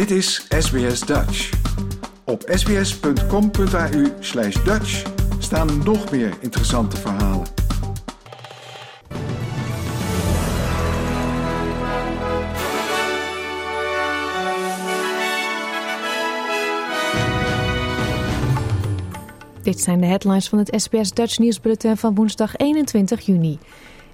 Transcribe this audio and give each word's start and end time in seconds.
Dit 0.00 0.10
is 0.10 0.46
SBS 0.48 1.00
Dutch. 1.00 1.50
Op 2.24 2.42
sbs.com.au 2.46 4.06
slash 4.20 4.64
Dutch 4.64 5.02
staan 5.38 5.82
nog 5.84 6.10
meer 6.10 6.36
interessante 6.40 6.96
verhalen. 6.96 7.46
Dit 19.62 19.80
zijn 19.80 20.00
de 20.00 20.06
headlines 20.06 20.48
van 20.48 20.58
het 20.58 20.72
SBS 20.82 21.12
Dutch 21.12 21.38
nieuwsbulletin 21.38 21.96
van 21.96 22.14
woensdag 22.14 22.56
21 22.56 23.20
juni. 23.20 23.58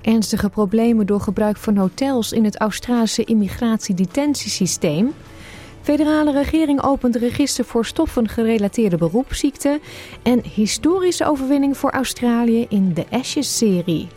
Ernstige 0.02 0.48
problemen 0.48 1.06
door 1.06 1.20
gebruik 1.20 1.56
van 1.56 1.76
hotels 1.76 2.32
in 2.32 2.44
het 2.44 2.58
Australische 2.58 3.24
immigratiedetentiesysteem. 3.24 5.14
Federale 5.86 6.32
regering 6.32 6.82
opent 6.82 7.16
register 7.16 7.64
voor 7.64 7.84
stoffen 7.84 8.28
gerelateerde 8.28 8.96
beroepsziekten. 8.96 9.80
En 10.22 10.42
historische 10.54 11.26
overwinning 11.26 11.76
voor 11.76 11.90
Australië 11.90 12.66
in 12.68 12.94
de 12.94 13.04
Ashes-serie. 13.10 14.08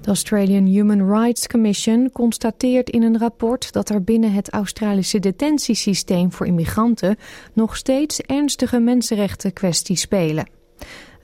De 0.00 0.06
Australian 0.06 0.64
Human 0.64 1.20
Rights 1.20 1.46
Commission 1.46 2.10
constateert 2.12 2.90
in 2.90 3.02
een 3.02 3.18
rapport 3.18 3.72
dat 3.72 3.88
er 3.88 4.04
binnen 4.04 4.32
het 4.32 4.50
Australische 4.50 5.18
detentiesysteem 5.18 6.32
voor 6.32 6.46
immigranten 6.46 7.16
nog 7.52 7.76
steeds 7.76 8.20
ernstige 8.20 8.78
mensenrechten 8.78 9.52
kwesties 9.52 10.00
spelen. 10.00 10.48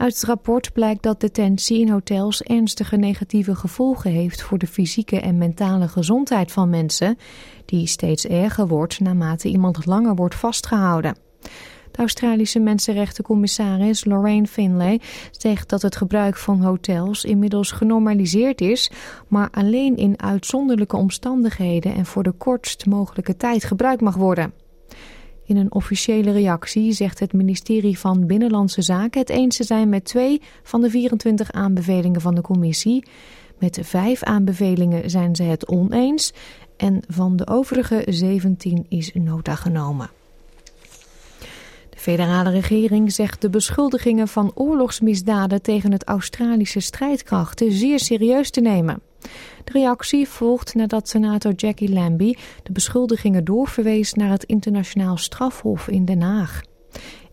Uit 0.03 0.15
het 0.15 0.25
rapport 0.25 0.73
blijkt 0.73 1.03
dat 1.03 1.21
detentie 1.21 1.81
in 1.81 1.89
hotels 1.89 2.43
ernstige 2.43 2.97
negatieve 2.97 3.55
gevolgen 3.55 4.11
heeft 4.11 4.43
voor 4.43 4.59
de 4.59 4.67
fysieke 4.67 5.21
en 5.21 5.39
mentale 5.39 5.89
gezondheid 5.89 6.53
van 6.53 6.71
mensen, 6.71 7.19
die 7.65 7.87
steeds 7.87 8.27
erger 8.27 8.67
wordt 8.67 9.01
naarmate 9.01 9.49
iemand 9.49 9.87
langer 9.87 10.15
wordt 10.15 10.35
vastgehouden. 10.35 11.17
De 11.91 11.99
Australische 11.99 12.59
mensenrechtencommissaris 12.59 14.05
Lorraine 14.05 14.47
Finlay 14.47 15.01
zegt 15.31 15.69
dat 15.69 15.83
het 15.83 15.97
gebruik 15.97 16.37
van 16.37 16.63
hotels 16.63 17.25
inmiddels 17.25 17.73
genormaliseerd 17.73 18.61
is, 18.61 18.91
maar 19.29 19.49
alleen 19.51 19.97
in 19.97 20.23
uitzonderlijke 20.23 20.97
omstandigheden 20.97 21.95
en 21.95 22.07
voor 22.07 22.23
de 22.23 22.33
kortst 22.33 22.87
mogelijke 22.87 23.37
tijd 23.37 23.65
gebruikt 23.65 24.03
mag 24.03 24.15
worden. 24.15 24.62
In 25.45 25.57
een 25.57 25.73
officiële 25.73 26.33
reactie 26.33 26.93
zegt 26.93 27.19
het 27.19 27.33
ministerie 27.33 27.99
van 27.99 28.27
Binnenlandse 28.27 28.83
Zaken 28.83 29.21
het 29.21 29.31
eens 29.31 29.57
te 29.57 29.65
zijn 29.65 29.89
met 29.89 30.05
twee 30.05 30.41
van 30.63 30.81
de 30.81 30.91
24 30.91 31.53
aanbevelingen 31.53 32.21
van 32.21 32.35
de 32.35 32.41
commissie. 32.41 33.05
Met 33.59 33.79
vijf 33.83 34.23
aanbevelingen 34.23 35.11
zijn 35.11 35.37
ze 35.37 35.43
het 35.43 35.69
oneens 35.69 36.33
en 36.77 37.03
van 37.09 37.37
de 37.37 37.47
overige 37.47 38.03
17 38.09 38.87
is 38.89 39.11
nota 39.15 39.55
genomen. 39.55 40.11
De 41.91 41.99
federale 41.99 42.51
regering 42.51 43.13
zegt 43.13 43.41
de 43.41 43.51
beschuldigingen 43.51 44.29
van 44.29 44.53
oorlogsmisdaden 44.55 45.63
tegen 45.63 45.93
het 45.93 46.05
Australische 46.05 46.81
strijdkrachten 46.81 47.73
zeer 47.73 47.99
serieus 47.99 48.51
te 48.51 48.61
nemen. 48.61 49.01
De 49.65 49.73
reactie 49.73 50.29
volgt 50.29 50.75
nadat 50.75 51.09
senator 51.09 51.53
Jackie 51.53 51.93
Lambie 51.93 52.39
de 52.63 52.73
beschuldigingen 52.73 53.45
doorverwees 53.45 54.13
naar 54.15 54.31
het 54.31 54.45
internationaal 54.45 55.17
strafhof 55.17 55.89
in 55.89 56.05
Den 56.05 56.23
Haag. 56.23 56.61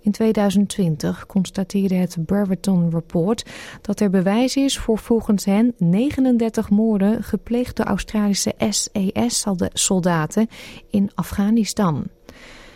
In 0.02 0.11
2020 0.11 1.25
constateerde 1.25 1.95
het 1.95 2.17
Brereton 2.25 2.89
Report 2.89 3.45
dat 3.81 4.00
er 4.00 4.09
bewijs 4.09 4.55
is 4.55 4.77
voor 4.77 4.97
volgens 4.97 5.45
hen 5.45 5.73
39 5.77 6.69
moorden 6.69 7.23
gepleegd 7.23 7.75
door 7.75 7.85
Australische 7.85 8.53
SAS-soldaten 8.57 10.47
in 10.90 11.11
Afghanistan. 11.16 12.07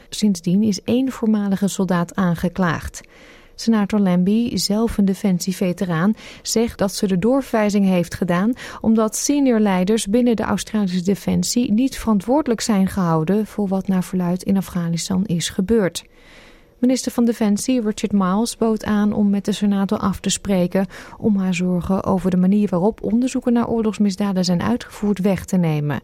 Sindsdien 0.10 0.64
is 0.64 0.82
één 0.82 1.12
voormalige 1.12 1.68
soldaat 1.68 2.16
aangeklaagd. 2.16 3.02
Senator 3.56 4.00
Lambie, 4.00 4.58
zelf 4.58 4.98
een 4.98 5.06
defensieveteraan, 5.06 6.16
zegt 6.42 6.78
dat 6.78 6.94
ze 6.96 7.08
de 7.08 7.20
doorverwijzing 7.20 7.86
heeft 7.86 8.16
gedaan 8.16 8.54
omdat 8.82 9.16
senior 9.16 9.60
leiders 9.60 10.08
binnen 10.08 10.36
de 10.36 10.44
Australische 10.44 11.04
defensie 11.04 11.72
niet 11.72 11.98
verantwoordelijk 11.98 12.62
zijn 12.62 12.88
gehouden 12.88 13.46
voor 13.46 13.68
wat 13.68 13.88
naar 13.88 14.04
verluid 14.04 14.44
in 14.44 14.58
Afghanistan 14.58 15.26
is 15.26 15.50
gebeurd. 15.50 16.04
Minister 16.84 17.12
van 17.12 17.26
Defensie 17.26 17.82
Richard 17.82 18.12
Miles 18.12 18.58
bood 18.58 18.86
aan 18.86 19.14
om 19.14 19.30
met 19.30 19.46
de 19.46 19.52
senator 19.52 19.98
af 19.98 20.20
te 20.20 20.30
spreken 20.30 20.86
om 21.18 21.38
haar 21.38 21.54
zorgen 21.54 22.04
over 22.04 22.32
de 22.32 22.38
manier 22.38 22.70
waarop 22.70 23.04
onderzoeken 23.04 23.54
naar 23.54 23.68
oorlogsmisdaden 23.68 24.46
zijn 24.46 24.62
uitgevoerd 24.62 25.20
weg 25.20 25.46
te 25.46 25.58
nemen. 25.58 26.02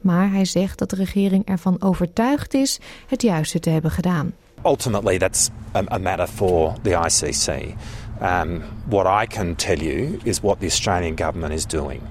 Maar 0.00 0.30
hij 0.30 0.44
zegt 0.44 0.78
dat 0.78 0.90
de 0.90 0.96
regering 0.96 1.46
ervan 1.46 1.82
overtuigd 1.82 2.54
is 2.54 2.80
het 3.06 3.22
juiste 3.22 3.60
te 3.60 3.70
hebben 3.70 3.90
gedaan. 3.90 4.32
Ultimately, 4.64 5.18
that's 5.18 5.50
a, 5.74 5.86
a, 5.90 5.98
matter 5.98 6.26
for 6.26 6.76
the 6.82 6.90
ICC. 6.90 7.76
Um, 8.20 8.62
what 8.86 9.06
I 9.06 9.26
can 9.26 9.56
tell 9.56 9.78
you 9.78 10.20
is 10.24 10.42
what 10.42 10.60
the 10.60 10.66
Australian 10.66 11.14
government 11.16 11.54
is 11.54 11.66
doing. 11.66 12.06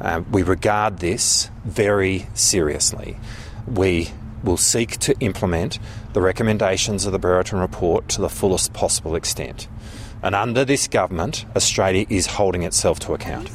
Uh, 0.00 0.22
we 0.30 0.42
regard 0.42 0.98
this 0.98 1.50
very 1.64 2.26
seriously. 2.34 3.16
We 3.66 4.10
will 4.42 4.56
seek 4.56 4.96
to 4.98 5.14
implement 5.20 5.78
the 6.12 6.20
recommendations 6.20 7.06
of 7.06 7.12
the 7.12 7.18
Brereton 7.18 7.60
report 7.60 8.08
to 8.08 8.20
the 8.20 8.28
fullest 8.28 8.72
possible 8.72 9.14
extent. 9.14 9.68
And 10.22 10.34
under 10.34 10.64
this 10.64 10.88
government, 10.88 11.44
Australia 11.54 12.06
is 12.08 12.26
holding 12.26 12.62
itself 12.62 12.98
to 13.00 13.12
account. 13.12 13.50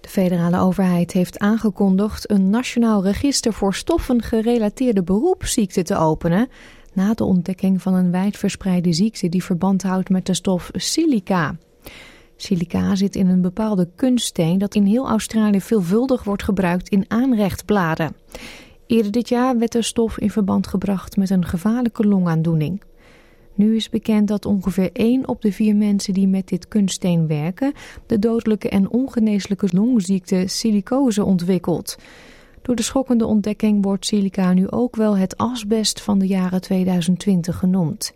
De 0.00 0.08
federale 0.08 0.58
overheid 0.58 1.12
heeft 1.12 1.38
aangekondigd 1.38 2.30
een 2.30 2.50
nationaal 2.50 3.02
register 3.02 3.52
voor 3.52 3.74
stoffen 3.74 4.22
gerelateerde 4.22 5.02
beroepsziekten 5.02 5.84
te 5.84 5.96
openen 5.96 6.48
na 6.92 7.14
de 7.14 7.24
ontdekking 7.24 7.82
van 7.82 7.94
een 7.94 8.10
wijdverspreide 8.10 8.92
ziekte 8.92 9.28
die 9.28 9.44
verband 9.44 9.82
houdt 9.82 10.08
met 10.08 10.26
de 10.26 10.34
stof 10.34 10.70
silica. 10.72 11.56
Silica 12.36 12.94
zit 12.94 13.16
in 13.16 13.28
een 13.28 13.40
bepaalde 13.40 13.88
kunststeen 13.94 14.58
dat 14.58 14.74
in 14.74 14.84
heel 14.84 15.08
Australië 15.08 15.60
veelvuldig 15.60 16.24
wordt 16.24 16.42
gebruikt 16.42 16.88
in 16.88 17.04
aanrechtbladen. 17.08 18.16
Eerder 18.86 19.12
dit 19.12 19.28
jaar 19.28 19.58
werd 19.58 19.72
de 19.72 19.82
stof 19.82 20.18
in 20.18 20.30
verband 20.30 20.66
gebracht 20.66 21.16
met 21.16 21.30
een 21.30 21.44
gevaarlijke 21.44 22.06
longaandoening. 22.06 22.82
Nu 23.54 23.76
is 23.76 23.88
bekend 23.88 24.28
dat 24.28 24.46
ongeveer 24.46 24.90
1 24.92 25.28
op 25.28 25.42
de 25.42 25.52
4 25.52 25.76
mensen 25.76 26.14
die 26.14 26.28
met 26.28 26.48
dit 26.48 26.68
kunststeen 26.68 27.26
werken 27.26 27.72
de 28.06 28.18
dodelijke 28.18 28.68
en 28.68 28.90
ongeneeslijke 28.90 29.68
longziekte 29.70 30.44
silicose 30.46 31.24
ontwikkelt. 31.24 31.96
Door 32.62 32.76
de 32.76 32.82
schokkende 32.82 33.26
ontdekking 33.26 33.84
wordt 33.84 34.06
silica 34.06 34.52
nu 34.52 34.70
ook 34.70 34.96
wel 34.96 35.16
het 35.16 35.36
asbest 35.36 36.00
van 36.00 36.18
de 36.18 36.26
jaren 36.26 36.60
2020 36.60 37.58
genoemd. 37.58 38.12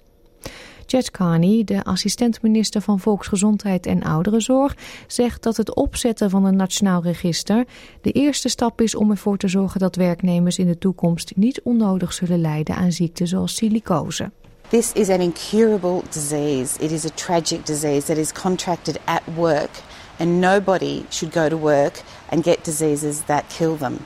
Jet 0.86 1.10
Carney, 1.10 1.64
de 1.64 1.84
assistent-minister 1.84 2.80
van 2.80 3.00
Volksgezondheid 3.00 3.86
en 3.86 4.02
Ouderenzorg, 4.02 4.76
zegt 5.06 5.42
dat 5.42 5.56
het 5.56 5.74
opzetten 5.74 6.30
van 6.30 6.44
een 6.44 6.56
nationaal 6.56 7.02
register 7.02 7.64
de 8.00 8.12
eerste 8.12 8.48
stap 8.48 8.80
is 8.80 8.94
om 8.94 9.10
ervoor 9.10 9.36
te 9.36 9.48
zorgen 9.48 9.80
dat 9.80 9.96
werknemers 9.96 10.58
in 10.58 10.66
de 10.66 10.78
toekomst 10.78 11.32
niet 11.36 11.60
onnodig 11.62 12.12
zullen 12.12 12.40
lijden 12.40 12.76
aan 12.76 12.92
ziekten 12.92 13.26
zoals 13.26 13.54
silicose. 13.54 14.30
This 14.68 14.92
is 14.92 15.08
an 15.08 15.20
incurable 15.20 16.02
disease. 16.10 16.78
It 16.78 16.90
is 16.90 17.04
a 17.04 17.10
tragic 17.14 17.66
disease 17.66 18.06
that 18.06 18.16
is 18.16 18.32
contracted 18.32 18.98
at 19.04 19.22
work, 19.34 19.70
and 20.18 20.40
nobody 20.40 21.02
should 21.08 21.34
go 21.34 21.48
to 21.48 21.58
work 21.58 22.02
and 22.28 22.44
get 22.44 22.64
diseases 22.64 23.20
that 23.24 23.44
kill 23.56 23.76
them. 23.76 23.96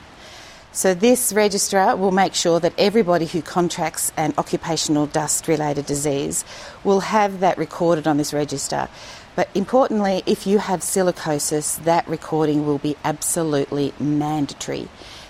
So, 0.71 0.93
this 0.93 1.33
registrar 1.33 1.95
will 1.95 2.11
make 2.11 2.35
sure 2.35 2.59
that 2.59 2.73
everybody 2.77 3.25
who 3.25 3.41
contracts 3.41 4.11
an 4.15 4.33
occupational 4.37 5.07
dust 5.07 5.47
related 5.47 5.85
disease 5.85 6.45
will 6.83 6.99
have 6.99 7.39
that 7.39 7.57
recorded 7.57 8.05
on 8.05 8.17
this 8.17 8.33
register. 8.33 8.87
But 9.35 9.49
importantly, 9.55 10.23
if 10.25 10.45
you 10.45 10.57
have 10.59 10.81
silicosis, 10.81 11.83
that 11.83 12.07
recording 12.07 12.65
will 12.65 12.79
be 12.79 12.95
absolutely 13.03 13.93
mandatory. 13.99 14.87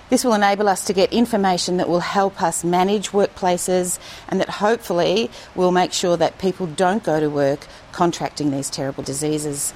This 0.10 0.24
will 0.24 0.34
enable 0.34 0.69
us 0.69 0.86
to 0.86 0.94
get 0.94 1.12
information 1.12 1.78
that 1.78 1.90
will 1.90 2.00
help 2.00 2.42
us 2.42 2.63
manage 2.63 3.10
workplaces 3.10 4.00
and 4.30 4.40
that 4.40 4.50
hopefully 4.50 5.30
will 5.56 5.72
make 5.72 5.92
sure 5.92 6.16
that 6.16 6.40
people 6.40 6.68
don't 6.68 7.04
go 7.04 7.19
to 7.19 7.30
work 7.30 7.68
contracting 7.92 8.51
these 8.51 8.69
terrible 8.69 9.04
diseases. 9.04 9.74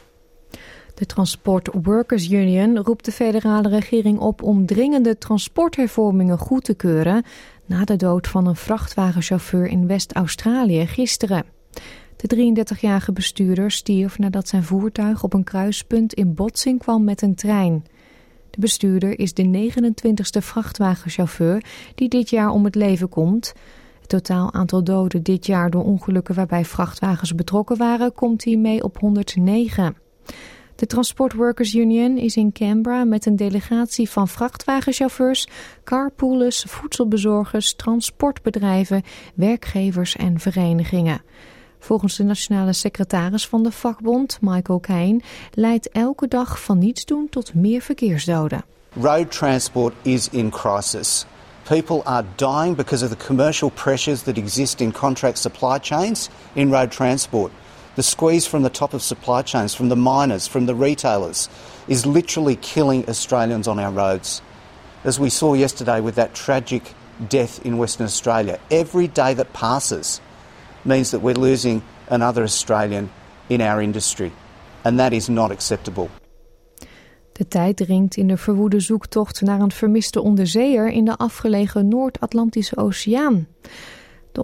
De 1.01 1.07
Transport 1.07 1.69
Workers 1.83 2.29
Union 2.29 2.77
roept 2.77 3.05
de 3.05 3.11
federale 3.11 3.69
regering 3.69 4.19
op 4.19 4.43
om 4.43 4.65
dringende 4.65 5.17
transporthervormingen 5.17 6.37
goed 6.37 6.63
te 6.63 6.73
keuren 6.73 7.23
na 7.65 7.83
de 7.83 7.95
dood 7.95 8.27
van 8.27 8.47
een 8.47 8.55
vrachtwagenchauffeur 8.55 9.67
in 9.67 9.87
West-Australië 9.87 10.87
gisteren. 10.87 11.45
De 12.15 12.53
33-jarige 12.63 13.11
bestuurder 13.11 13.71
stierf 13.71 14.17
nadat 14.17 14.47
zijn 14.47 14.63
voertuig 14.63 15.23
op 15.23 15.33
een 15.33 15.43
kruispunt 15.43 16.13
in 16.13 16.33
botsing 16.33 16.79
kwam 16.79 17.03
met 17.03 17.21
een 17.21 17.35
trein. 17.35 17.85
De 18.49 18.59
bestuurder 18.59 19.19
is 19.19 19.33
de 19.33 19.71
29ste 19.71 20.41
vrachtwagenchauffeur 20.41 21.63
die 21.95 22.09
dit 22.09 22.29
jaar 22.29 22.49
om 22.49 22.63
het 22.63 22.75
leven 22.75 23.09
komt. 23.09 23.53
Het 23.99 24.09
totaal 24.09 24.53
aantal 24.53 24.83
doden 24.83 25.23
dit 25.23 25.45
jaar 25.45 25.69
door 25.69 25.83
ongelukken 25.83 26.35
waarbij 26.35 26.65
vrachtwagens 26.65 27.35
betrokken 27.35 27.77
waren 27.77 28.13
komt 28.13 28.43
hiermee 28.43 28.83
op 28.83 28.97
109. 28.97 29.95
De 30.81 30.87
Transport 30.87 31.33
Workers 31.33 31.73
Union 31.75 32.17
is 32.17 32.35
in 32.35 32.51
Canberra 32.51 33.03
met 33.03 33.25
een 33.25 33.35
delegatie 33.35 34.09
van 34.09 34.27
vrachtwagenchauffeurs, 34.27 35.47
carpoolers, 35.83 36.63
voedselbezorgers, 36.67 37.73
transportbedrijven, 37.73 39.03
werkgevers 39.35 40.15
en 40.15 40.39
verenigingen. 40.39 41.21
Volgens 41.79 42.15
de 42.15 42.23
nationale 42.23 42.73
secretaris 42.73 43.47
van 43.47 43.63
de 43.63 43.71
vakbond, 43.71 44.37
Michael 44.41 44.79
Kane, 44.79 45.21
leidt 45.51 45.89
elke 45.89 46.27
dag 46.27 46.61
van 46.61 46.77
niets 46.77 47.05
doen 47.05 47.29
tot 47.29 47.53
meer 47.53 47.81
verkeersdoden. 47.81 48.63
Road 49.01 49.31
transport 49.31 49.93
is 50.01 50.29
in 50.29 50.49
crisis. 50.49 51.25
People 51.63 52.03
are 52.03 52.25
dying 52.35 52.75
because 52.75 53.05
of 53.05 53.09
the 53.09 53.25
commercial 53.25 53.69
pressures 53.69 54.21
that 54.21 54.37
exist 54.37 54.79
in 54.79 54.91
contract 54.91 55.37
supply 55.37 55.77
chains 55.81 56.29
in 56.53 56.71
road 56.71 56.91
transport. 56.91 57.51
The 57.95 58.03
squeeze 58.03 58.47
from 58.47 58.63
the 58.63 58.69
top 58.69 58.93
of 58.93 59.01
supply 59.01 59.41
chains, 59.41 59.75
from 59.75 59.89
the 59.89 59.95
miners, 59.95 60.47
from 60.47 60.65
the 60.65 60.75
retailers, 60.75 61.49
is 61.87 62.05
literally 62.05 62.55
killing 62.55 63.09
Australians 63.09 63.67
on 63.67 63.79
our 63.79 63.91
roads. 63.91 64.41
As 65.03 65.19
we 65.19 65.29
saw 65.29 65.55
yesterday 65.55 65.99
with 65.99 66.15
that 66.15 66.33
tragic 66.33 66.93
death 67.27 67.65
in 67.65 67.77
Western 67.77 68.05
Australia, 68.05 68.59
every 68.69 69.07
day 69.07 69.33
that 69.33 69.51
passes 69.53 70.21
means 70.85 71.11
that 71.11 71.21
we're 71.21 71.35
losing 71.35 71.81
another 72.09 72.43
Australian 72.43 73.09
in 73.49 73.61
our 73.61 73.81
industry. 73.81 74.31
And 74.83 74.97
that 74.99 75.13
is 75.13 75.27
not 75.27 75.51
acceptable. 75.51 76.09
De 77.31 77.47
tijd 77.47 77.77
dringt 77.77 78.15
in 78.15 78.27
de 78.27 78.37
verwoede 78.37 78.79
zoektocht 78.79 79.41
naar 79.41 79.59
een 79.59 79.71
vermiste 79.71 80.21
onderzeeër 80.21 80.91
in 80.91 81.05
de 81.05 81.17
afgelegen 81.17 81.87
Noord-Atlantische 81.87 82.77
Oceaan. 82.77 83.47
De 84.31 84.41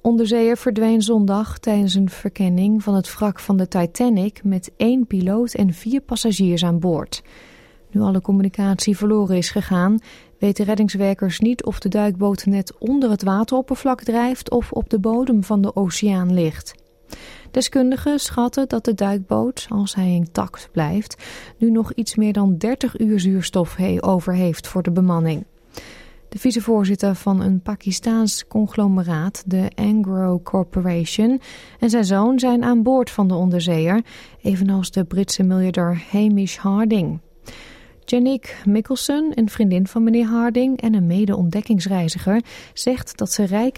onderzeeër 0.00 0.56
verdween 0.56 1.02
zondag 1.02 1.58
tijdens 1.58 1.94
een 1.94 2.10
verkenning 2.10 2.82
van 2.82 2.94
het 2.94 3.14
wrak 3.14 3.40
van 3.40 3.56
de 3.56 3.68
Titanic 3.68 4.44
met 4.44 4.72
één 4.76 5.06
piloot 5.06 5.54
en 5.54 5.72
vier 5.72 6.00
passagiers 6.00 6.64
aan 6.64 6.78
boord. 6.78 7.22
Nu 7.90 8.00
alle 8.00 8.20
communicatie 8.20 8.96
verloren 8.96 9.36
is 9.36 9.50
gegaan, 9.50 9.98
weten 10.38 10.64
reddingswerkers 10.64 11.38
niet 11.38 11.64
of 11.64 11.78
de 11.78 11.88
duikboot 11.88 12.46
net 12.46 12.78
onder 12.78 13.10
het 13.10 13.22
wateroppervlak 13.22 14.02
drijft 14.02 14.50
of 14.50 14.72
op 14.72 14.90
de 14.90 14.98
bodem 14.98 15.44
van 15.44 15.60
de 15.60 15.76
oceaan 15.76 16.34
ligt. 16.34 16.74
Deskundigen 17.50 18.20
schatten 18.20 18.68
dat 18.68 18.84
de 18.84 18.94
duikboot, 18.94 19.66
als 19.68 19.94
hij 19.94 20.10
intact 20.10 20.68
blijft, 20.72 21.22
nu 21.58 21.70
nog 21.70 21.92
iets 21.92 22.14
meer 22.14 22.32
dan 22.32 22.56
30 22.56 22.98
uur 22.98 23.20
zuurstof 23.20 23.76
over 24.00 24.34
heeft 24.34 24.66
voor 24.66 24.82
de 24.82 24.90
bemanning. 24.90 25.44
De 26.28 26.38
vicevoorzitter 26.38 27.14
van 27.14 27.40
een 27.40 27.60
Pakistaans 27.60 28.46
conglomeraat, 28.46 29.42
de 29.46 29.70
Angro 29.74 30.40
Corporation, 30.40 31.40
en 31.78 31.90
zijn 31.90 32.04
zoon 32.04 32.38
zijn 32.38 32.64
aan 32.64 32.82
boord 32.82 33.10
van 33.10 33.28
de 33.28 33.34
onderzeeër, 33.34 34.02
evenals 34.42 34.90
de 34.90 35.04
Britse 35.04 35.42
miljardair 35.42 36.02
Hamish 36.10 36.56
Harding. 36.56 37.20
Janik 38.04 38.62
Mickelson, 38.64 39.32
een 39.34 39.48
vriendin 39.48 39.86
van 39.86 40.02
meneer 40.02 40.26
Harding 40.26 40.80
en 40.80 40.94
een 40.94 41.06
mede-ontdekkingsreiziger, 41.06 42.42
zegt 42.72 43.18
dat 43.18 43.32
ze 43.32 43.70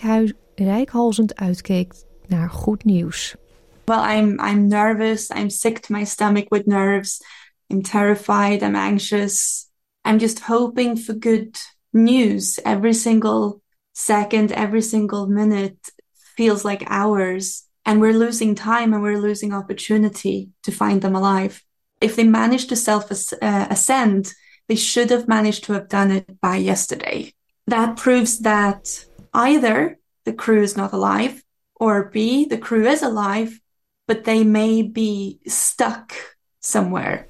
rijkhalzend 0.55 1.37
uitkeek 1.37 1.93
naar 2.27 2.51
goed 2.51 2.85
nieuws. 2.85 3.37
Well, 3.85 4.17
I'm 4.19 4.39
I'm 4.39 4.69
nervous. 4.69 5.29
I'm 5.29 5.51
sick 5.51 5.79
to 5.79 5.95
my 5.95 6.05
stomach 6.05 6.49
with 6.49 6.67
nerves. 6.67 7.21
I'm 7.67 7.83
terrified. 7.83 8.63
I'm 8.63 8.75
anxious. 8.75 9.67
I'm 10.09 10.19
just 10.19 10.41
hoping 10.41 10.99
for 10.99 11.15
good 11.19 11.79
news 11.93 12.59
every 12.65 12.95
single 12.95 13.63
second, 13.93 14.53
every 14.53 14.83
single 14.83 15.27
minute 15.27 15.79
feels 16.15 16.65
like 16.65 16.85
hours. 16.87 17.65
And 17.87 18.01
we're 18.01 18.13
losing 18.13 18.55
time 18.55 18.93
and 18.93 19.03
we're 19.03 19.19
losing 19.19 19.53
opportunity 19.53 20.51
to 20.63 20.73
find 20.73 21.03
them 21.03 21.15
alive. 21.15 21.65
If 22.01 22.17
they 22.17 22.25
manage 22.25 22.67
to 22.69 22.77
self 22.77 23.11
uh, 23.11 23.67
ascend, 23.71 24.33
they 24.69 24.77
should 24.77 25.11
have 25.11 25.29
managed 25.29 25.65
to 25.65 25.73
have 25.73 25.89
done 25.89 26.11
it 26.11 26.41
by 26.41 26.57
yesterday. 26.57 27.35
That 27.67 27.97
proves 27.97 28.41
that 28.41 29.05
either 29.33 29.99
the 30.25 30.33
crew 30.33 30.63
is 30.63 30.77
not 30.77 30.93
alive, 30.93 31.43
or 31.75 32.11
B, 32.11 32.45
the 32.45 32.59
crew 32.59 32.87
is 32.87 33.03
alive, 33.03 33.59
but 34.07 34.25
they 34.25 34.45
may 34.45 34.83
be 34.83 35.41
stuck 35.47 36.15
somewhere. 36.61 37.27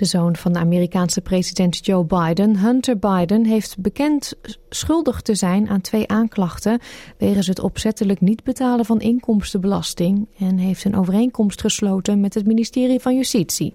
De 0.00 0.06
zoon 0.06 0.36
van 0.36 0.52
de 0.52 0.58
Amerikaanse 0.58 1.20
president 1.20 1.86
Joe 1.86 2.04
Biden, 2.04 2.56
Hunter 2.56 2.98
Biden, 2.98 3.44
heeft 3.44 3.78
bekend 3.78 4.34
schuldig 4.68 5.20
te 5.20 5.34
zijn 5.34 5.68
aan 5.68 5.80
twee 5.80 6.08
aanklachten 6.08 6.80
wegens 7.18 7.46
het 7.46 7.60
opzettelijk 7.60 8.20
niet 8.20 8.44
betalen 8.44 8.84
van 8.84 9.00
inkomstenbelasting 9.00 10.28
en 10.38 10.58
heeft 10.58 10.84
een 10.84 10.96
overeenkomst 10.96 11.60
gesloten 11.60 12.20
met 12.20 12.34
het 12.34 12.46
ministerie 12.46 13.00
van 13.00 13.16
Justitie. 13.16 13.74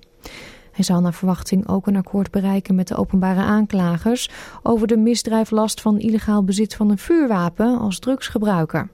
Hij 0.72 0.84
zal 0.84 1.02
naar 1.02 1.14
verwachting 1.14 1.68
ook 1.68 1.88
een 1.88 1.96
akkoord 1.96 2.32
bereiken 2.32 2.76
met 2.76 2.88
de 2.88 2.96
openbare 2.96 3.42
aanklagers 3.42 4.30
over 4.64 4.88
de 4.88 4.98
misdrijflast 4.98 5.82
van 5.82 6.00
illegaal 6.00 6.44
bezit 6.44 6.76
van 6.76 6.90
een 6.90 6.98
vuurwapen 6.98 7.80
als 7.80 8.00
drugsgebruiker. 8.00 8.90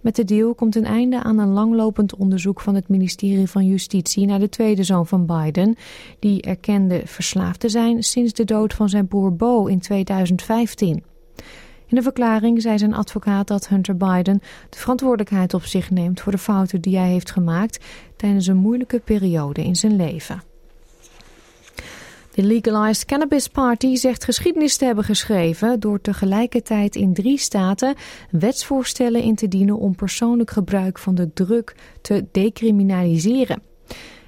Met 0.00 0.16
de 0.16 0.24
deal 0.24 0.54
komt 0.54 0.76
een 0.76 0.84
einde 0.84 1.22
aan 1.22 1.38
een 1.38 1.52
langlopend 1.52 2.16
onderzoek 2.16 2.60
van 2.60 2.74
het 2.74 2.88
ministerie 2.88 3.48
van 3.48 3.66
Justitie 3.66 4.26
naar 4.26 4.38
de 4.38 4.48
tweede 4.48 4.82
zoon 4.82 5.06
van 5.06 5.26
Biden, 5.26 5.76
die 6.18 6.42
erkende 6.42 7.02
verslaafd 7.04 7.60
te 7.60 7.68
zijn 7.68 8.02
sinds 8.02 8.32
de 8.32 8.44
dood 8.44 8.74
van 8.74 8.88
zijn 8.88 9.08
broer 9.08 9.36
Bo 9.36 9.66
in 9.66 9.78
2015. 9.78 11.02
In 11.86 11.96
een 11.96 12.02
verklaring 12.02 12.62
zei 12.62 12.78
zijn 12.78 12.94
advocaat 12.94 13.48
dat 13.48 13.68
Hunter 13.68 13.96
Biden 13.96 14.40
de 14.70 14.78
verantwoordelijkheid 14.78 15.54
op 15.54 15.62
zich 15.62 15.90
neemt 15.90 16.20
voor 16.20 16.32
de 16.32 16.38
fouten 16.38 16.80
die 16.80 16.96
hij 16.96 17.08
heeft 17.08 17.30
gemaakt 17.30 17.84
tijdens 18.16 18.46
een 18.46 18.56
moeilijke 18.56 19.00
periode 19.04 19.64
in 19.64 19.76
zijn 19.76 19.96
leven. 19.96 20.49
De 22.34 22.42
Legalized 22.42 23.04
Cannabis 23.04 23.48
Party 23.48 23.94
zegt 23.94 24.24
geschiedenis 24.24 24.76
te 24.76 24.84
hebben 24.84 25.04
geschreven 25.04 25.80
door 25.80 26.00
tegelijkertijd 26.00 26.96
in 26.96 27.14
drie 27.14 27.38
staten 27.38 27.94
wetsvoorstellen 28.30 29.22
in 29.22 29.34
te 29.34 29.48
dienen 29.48 29.78
om 29.78 29.94
persoonlijk 29.94 30.50
gebruik 30.50 30.98
van 30.98 31.14
de 31.14 31.32
druk 31.32 31.74
te 32.00 32.26
decriminaliseren. 32.32 33.62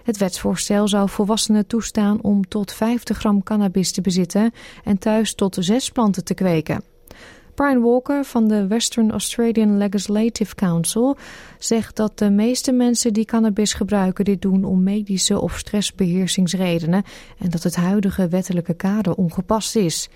Het 0.02 0.16
wetsvoorstel 0.16 0.88
zou 0.88 1.08
volwassenen 1.08 1.66
toestaan 1.66 2.22
om 2.22 2.48
tot 2.48 2.72
50 2.72 3.18
gram 3.18 3.42
cannabis 3.42 3.92
te 3.92 4.00
bezitten 4.00 4.52
en 4.84 4.98
thuis 4.98 5.34
tot 5.34 5.56
zes 5.60 5.90
planten 5.90 6.24
te 6.24 6.34
kweken. 6.34 6.91
Brian 7.62 7.82
Walker 7.82 8.24
van 8.24 8.48
de 8.48 8.66
Western 8.66 9.10
Australian 9.10 9.76
Legislative 9.76 10.54
Council 10.54 11.16
zegt 11.58 11.96
dat 11.96 12.18
de 12.18 12.30
meeste 12.30 12.72
mensen 12.72 13.12
die 13.12 13.24
cannabis 13.24 13.72
gebruiken 13.72 14.24
dit 14.24 14.42
doen 14.42 14.64
om 14.64 14.82
medische 14.82 15.40
of 15.40 15.58
stressbeheersingsredenen 15.58 17.04
en 17.38 17.50
dat 17.50 17.62
het 17.62 17.76
huidige 17.76 18.28
wettelijke 18.28 18.74
kader 18.74 19.14
ongepast 19.14 19.76
is. 19.76 20.08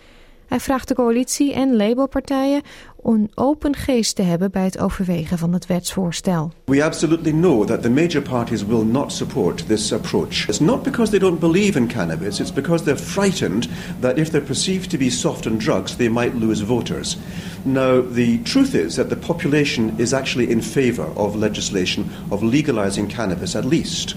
Hij 0.47 0.61
vraagt 0.61 0.89
de 0.89 0.95
coalitie 0.95 1.53
en 1.53 1.77
Labour-partijen 1.77 2.63
een 3.03 3.31
open 3.35 3.77
geest 3.77 4.17
te 4.17 4.23
hebben 4.23 4.51
bij 4.51 4.65
het 4.65 4.79
overwegen 4.79 5.39
van 5.39 5.53
het 5.53 5.67
wetsvoorstel. 5.67 6.53
We 6.65 6.85
absolutely 6.85 7.33
know 7.33 7.67
that 7.67 7.83
the 7.83 7.91
major 7.91 8.23
parties 8.23 8.65
will 8.65 8.85
not 8.85 9.13
support 9.13 9.67
this 9.67 9.93
approach. 9.93 10.49
It's 10.49 10.61
not 10.61 10.83
because 10.83 11.11
they 11.11 11.21
don't 11.21 11.41
believe 11.41 11.79
in 11.79 11.87
cannabis, 11.87 12.41
it's 12.41 12.53
because 12.53 12.85
they're 12.85 13.03
frightened 13.03 13.69
that 14.01 14.19
if 14.19 14.31
they're 14.31 14.47
perceived 14.47 14.91
to 14.91 14.99
be 14.99 15.11
soft 15.11 15.47
on 15.47 15.59
drugs, 15.59 15.97
they 15.97 16.09
might 16.09 16.35
lose 16.35 16.65
voters. 16.65 17.17
Now, 17.63 18.03
the 18.15 18.43
truth 18.43 18.75
is 18.75 18.95
that 18.95 19.09
the 19.09 19.17
population 19.17 19.95
is 19.99 20.13
actually 20.13 20.51
in 20.51 20.63
favor 20.63 21.07
of 21.15 21.35
legislation 21.35 22.05
of 22.31 22.43
legalizing 22.43 23.09
cannabis 23.09 23.55
at 23.55 23.65
least. 23.65 24.17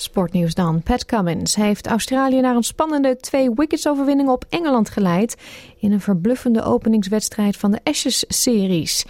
Sportnieuws 0.00 0.54
dan. 0.54 0.82
Pat 0.82 1.04
Cummins 1.04 1.54
heeft 1.54 1.86
Australië 1.86 2.40
naar 2.40 2.56
een 2.56 2.62
spannende 2.62 3.16
twee 3.16 3.50
wickets 3.54 3.88
overwinning 3.88 4.28
op 4.28 4.44
Engeland 4.48 4.90
geleid 4.90 5.36
in 5.78 5.92
een 5.92 6.00
verbluffende 6.00 6.62
openingswedstrijd 6.62 7.56
van 7.56 7.70
de 7.70 7.80
Ashes-series. 7.84 9.04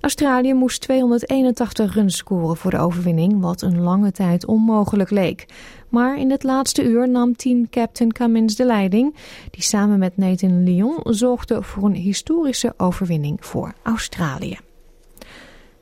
Australië 0.00 0.54
moest 0.54 0.80
281 0.80 1.94
runs 1.94 2.16
scoren 2.16 2.56
voor 2.56 2.70
de 2.70 2.78
overwinning, 2.78 3.40
wat 3.40 3.62
een 3.62 3.80
lange 3.80 4.12
tijd 4.12 4.46
onmogelijk 4.46 5.10
leek. 5.10 5.46
Maar 5.88 6.18
in 6.18 6.30
het 6.30 6.42
laatste 6.42 6.84
uur 6.84 7.08
nam 7.08 7.36
team-captain 7.36 8.12
Cummins 8.12 8.56
de 8.56 8.64
leiding, 8.64 9.14
die 9.50 9.62
samen 9.62 9.98
met 9.98 10.16
Nathan 10.16 10.62
Lyon 10.64 11.00
zorgde 11.02 11.62
voor 11.62 11.84
een 11.84 11.94
historische 11.94 12.74
overwinning 12.76 13.46
voor 13.46 13.74
Australië. 13.82 14.69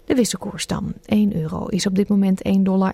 De 0.08 0.14
wisselkoers 0.14 0.66
dan. 0.66 0.92
1 1.04 1.36
euro 1.36 1.66
is 1.66 1.86
op 1.86 1.94
dit 1.94 2.08
moment 2.08 2.48
1,61 2.48 2.52
dollar. 2.62 2.92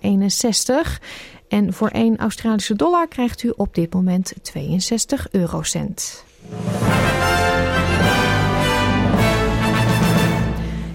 En 1.48 1.72
voor 1.72 1.88
1 1.88 2.16
Australische 2.16 2.74
dollar 2.74 3.08
krijgt 3.08 3.42
u 3.42 3.52
op 3.56 3.74
dit 3.74 3.94
moment 3.94 4.32
62 4.42 5.28
eurocent. 5.30 6.24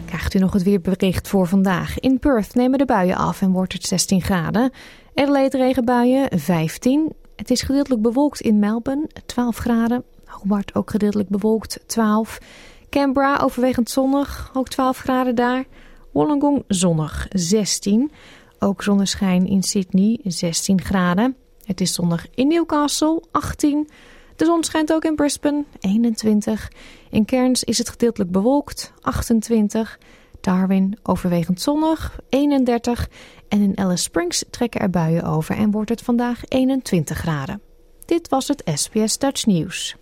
Krijgt 0.06 0.34
u 0.34 0.40
nog 0.40 0.54
het 0.54 0.64
weerbericht 0.64 1.28
voor 1.28 1.48
vandaag. 1.48 2.00
In 2.00 2.20
Perth 2.20 2.56
nemen 2.56 2.78
de 2.78 2.86
buien 2.86 3.18
af 3.18 3.42
en 3.42 3.52
wordt 3.52 3.74
het 3.74 3.86
16 3.86 4.22
graden. 4.22 4.72
Adelaide 5.14 5.58
regenbuien 5.58 6.40
15. 6.40 7.14
Het 7.36 7.52
is 7.52 7.62
gedeeltelijk 7.62 8.02
bewolkt 8.02 8.42
in 8.42 8.60
Melbourne 8.60 9.10
12 9.26 9.58
graden. 9.58 10.04
Hobart 10.26 10.76
ook 10.76 10.90
gedeeltelijk 10.90 11.30
bewolkt 11.30 11.80
12. 11.86 12.40
Canberra 12.90 13.40
overwegend 13.44 13.90
zonnig, 13.90 14.50
ook 14.54 14.68
12 14.68 14.98
graden 14.98 15.36
daar. 15.36 15.66
Wollongong 16.20 16.64
zonnig 16.68 17.28
16. 17.30 18.12
Ook 18.60 18.84
zonneschijn 18.84 19.48
in 19.48 19.64
Sydney 19.64 20.20
16 20.24 20.82
graden. 20.82 21.36
Het 21.64 21.82
is 21.82 21.94
zondag 21.94 22.26
in 22.36 22.48
Newcastle, 22.48 23.24
18. 23.32 23.90
De 24.36 24.46
zon 24.46 24.64
schijnt 24.64 24.94
ook 24.94 25.04
in 25.04 25.16
Brisbane, 25.16 25.66
21. 25.80 26.72
In 27.10 27.26
Cairns 27.26 27.64
is 27.64 27.78
het 27.78 27.90
gedeeltelijk 27.90 28.32
bewolkt, 28.32 28.94
28. 29.02 30.00
Darwin 30.42 30.98
overwegend 31.04 31.62
zonnig, 31.62 32.20
31. 32.30 33.10
En 33.48 33.62
in 33.62 33.78
Alice 33.78 34.04
Springs 34.04 34.44
trekken 34.50 34.82
er 34.82 34.90
buien 34.90 35.24
over 35.24 35.56
en 35.56 35.72
wordt 35.72 35.90
het 35.90 36.02
vandaag 36.02 36.42
21 36.48 37.18
graden. 37.18 37.62
Dit 38.06 38.30
was 38.30 38.48
het 38.48 38.72
SBS 38.74 39.18
Dutch 39.18 39.46
News. 39.46 39.96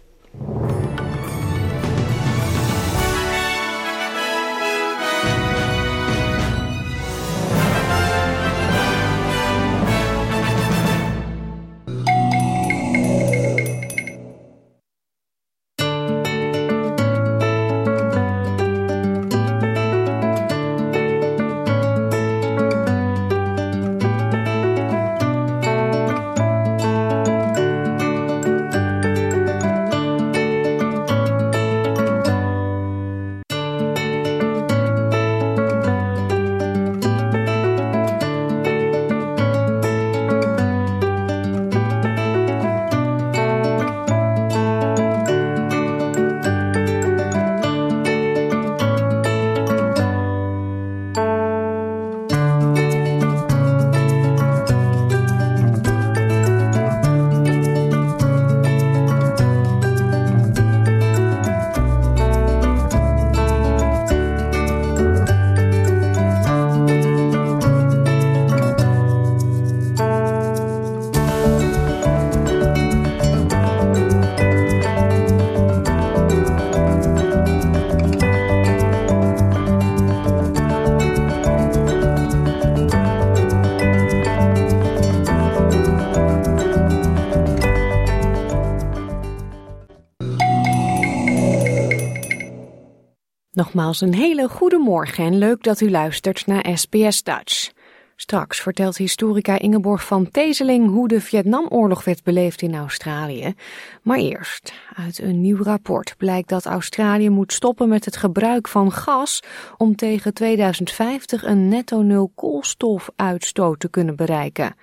Nogmaals 93.58 94.02
een 94.02 94.14
hele 94.14 94.50
goede 94.50 94.78
morgen 94.78 95.26
en 95.26 95.38
leuk 95.38 95.64
dat 95.64 95.82
u 95.82 95.90
luistert 95.90 96.46
naar 96.46 96.70
SBS 96.74 97.24
Dutch. 97.24 97.72
Straks 98.16 98.60
vertelt 98.62 98.98
historica 98.98 99.60
Ingeborg 99.60 100.06
van 100.06 100.32
Tezeling 100.32 100.90
hoe 100.90 101.08
de 101.08 101.22
Vietnamoorlog 101.22 102.04
werd 102.04 102.24
beleefd 102.24 102.62
in 102.62 102.76
Australië. 102.76 103.54
Maar 104.02 104.18
eerst, 104.18 104.74
uit 104.94 105.20
een 105.22 105.42
nieuw 105.42 105.64
rapport 105.64 106.16
blijkt 106.18 106.50
dat 106.50 106.66
Australië 106.66 107.30
moet 107.30 107.54
stoppen 107.54 107.90
met 107.90 108.06
het 108.06 108.18
gebruik 108.18 108.68
van 108.68 108.92
gas 108.92 109.44
om 109.78 109.96
tegen 109.96 110.34
2050 110.34 111.44
een 111.44 111.68
netto 111.68 112.02
nul 112.02 112.32
koolstofuitstoot 112.36 113.80
te 113.80 113.90
kunnen 113.90 114.16
bereiken. 114.16 114.76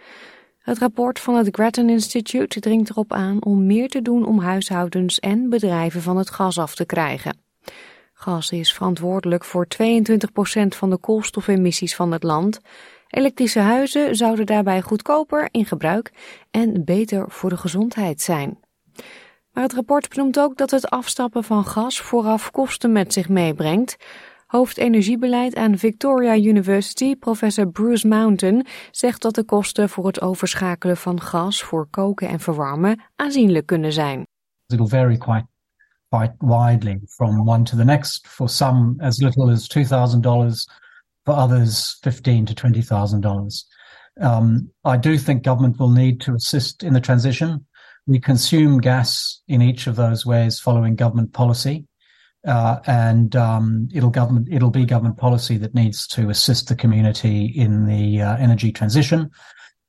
Het 0.59 0.79
rapport 0.79 1.19
van 1.19 1.37
het 1.37 1.49
Grattan 1.51 1.89
Institute 1.89 2.61
dringt 2.61 2.91
erop 2.91 3.13
aan 3.13 3.45
om 3.45 3.67
meer 3.67 3.89
te 3.89 4.03
doen 4.03 4.27
om 4.27 4.39
huishoudens 4.39 5.19
en 5.19 5.49
bedrijven 5.49 6.03
van 6.03 6.17
het 6.17 6.31
gas 6.31 6.59
af 6.59 6.75
te 6.75 6.85
krijgen. 6.85 7.43
Gas 8.25 8.51
is 8.51 8.73
verantwoordelijk 8.73 9.45
voor 9.45 9.67
22% 9.67 9.77
van 10.69 10.91
de 10.91 10.99
koolstofemissies 10.99 11.95
van 11.97 12.13
het 12.13 12.23
land. 12.23 12.61
Elektrische 13.09 13.59
huizen 13.59 14.17
zouden 14.17 14.47
daarbij 14.47 14.83
goedkoper 14.83 15.49
in 15.51 15.67
gebruik 15.67 16.13
en 16.51 16.85
beter 16.85 17.25
voor 17.29 17.51
de 17.51 17.57
gezondheid 17.57 18.21
zijn. 18.21 18.59
Maar 19.53 19.63
het 19.63 19.73
rapport 19.73 20.09
benoemt 20.09 20.39
ook 20.39 20.57
dat 20.57 20.71
het 20.71 20.91
afstappen 20.91 21.45
van 21.45 21.65
gas 21.65 22.01
vooraf 22.01 22.51
kosten 22.51 22.93
met 22.93 23.13
zich 23.13 23.29
meebrengt. 23.29 23.97
Hoofdenergiebeleid 24.47 25.57
aan 25.57 25.79
Victoria 25.79 26.37
University, 26.37 27.17
professor 27.17 27.69
Bruce 27.69 28.09
Mountain, 28.09 28.67
zegt 28.91 29.23
dat 29.23 29.35
de 29.35 29.45
kosten 29.45 29.89
voor 29.89 30.07
het 30.07 30.21
overschakelen 30.21 30.97
van 30.97 31.21
gas 31.21 31.63
voor 31.63 31.87
koken 31.91 32.29
en 32.29 32.41
verwarmen 32.41 33.01
aanzienlijk 33.17 33.67
kunnen 33.67 33.93
zijn. 33.93 34.27
Quite 36.15 36.43
widely 36.43 37.01
from 37.19 37.45
one 37.45 37.65
to 37.65 37.75
the 37.75 37.85
next. 37.85 38.29
For 38.29 38.49
some, 38.49 38.99
as 39.03 39.21
little 39.21 39.51
as 39.51 39.67
two 39.67 39.85
thousand 39.85 40.21
dollars. 40.21 40.67
For 41.25 41.35
others, 41.35 41.99
fifteen 42.05 42.47
to 42.47 42.55
twenty 42.55 42.83
thousand 42.83 43.23
dollars. 43.23 43.67
Um, 44.21 44.71
I 44.85 44.97
do 44.97 45.19
think 45.19 45.43
government 45.43 45.81
will 45.81 45.91
need 45.91 46.21
to 46.21 46.35
assist 46.35 46.85
in 46.85 46.93
the 46.93 47.01
transition. 47.01 47.67
We 48.07 48.21
consume 48.21 48.81
gas 48.81 49.41
in 49.49 49.61
each 49.61 49.89
of 49.89 49.97
those 49.97 50.25
ways 50.25 50.61
following 50.61 50.95
government 50.95 51.33
policy. 51.33 51.87
Uh, 52.47 52.77
and 52.87 53.35
um, 53.35 53.89
it'll 53.93 54.11
government 54.11 54.47
it'll 54.53 54.71
be 54.71 54.85
government 54.85 55.17
policy 55.17 55.57
that 55.59 55.75
needs 55.75 56.07
to 56.09 56.31
assist 56.31 56.69
the 56.69 56.77
community 56.77 57.47
in 57.47 57.87
the 57.87 58.23
uh, 58.23 58.37
energy 58.37 58.71
transition. 58.71 59.31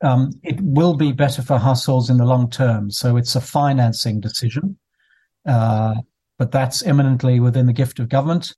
Um, 0.01 0.31
it 0.41 0.59
will 0.61 0.95
be 0.95 1.11
better 1.11 1.43
for 1.43 1.59
households 1.59 2.09
in 2.09 2.17
the 2.17 2.25
long 2.25 2.49
term, 2.49 2.89
so 2.89 3.17
it's 3.17 3.35
a 3.35 3.41
financing 3.41 4.21
decision. 4.21 4.77
Uh, 5.45 5.95
but 6.35 6.51
that's 6.51 6.83
eminently 6.83 7.41
within 7.41 7.65
the 7.65 7.75
gift 7.75 7.99
of 7.99 8.05
government. 8.07 8.57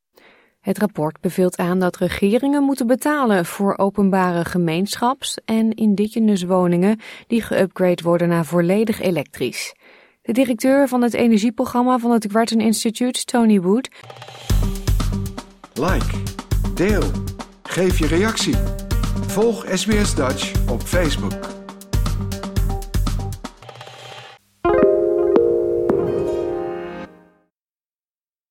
Het 0.59 0.77
rapport 0.77 1.21
beveelt 1.21 1.57
aan 1.57 1.79
dat 1.79 1.97
regeringen 1.97 2.63
moeten 2.63 2.87
betalen 2.87 3.45
voor 3.45 3.77
openbare 3.77 4.45
gemeenschaps- 4.45 5.37
en 5.45 5.73
indigenous 5.73 6.43
woningen 6.43 6.99
die 7.27 7.43
geüpgrade 7.43 8.03
worden 8.03 8.27
naar 8.27 8.45
volledig 8.45 9.01
elektrisch. 9.01 9.75
De 10.21 10.33
directeur 10.33 10.87
van 10.87 11.01
het 11.01 11.13
energieprogramma 11.13 11.97
van 11.97 12.11
het 12.11 12.25
Grattan 12.29 12.59
Institute, 12.59 13.23
Tony 13.23 13.61
Wood. 13.61 13.89
Like, 15.73 16.17
deel, 16.73 17.03
geef 17.63 17.99
je 17.99 18.07
reactie. 18.07 18.55
Volg 19.27 19.65
SBS 19.73 20.15
Dutch 20.15 20.69
op 20.69 20.81
Facebook. 20.81 21.56